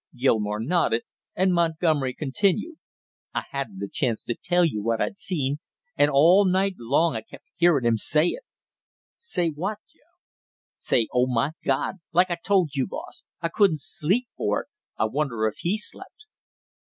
[0.19, 1.03] Gilmore nodded
[1.35, 2.77] and Montgomery continued.
[3.35, 5.59] "I hadn't a chance to tell you what I'd seen,
[5.95, 8.41] and all night long I kept hearin' him say it!"
[9.19, 10.17] "Say what, Joe?"
[10.75, 15.05] "Say, 'Oh, my God!' like I told you, boss; I couldn't sleep for it, I
[15.05, 16.25] wonder if he slept!"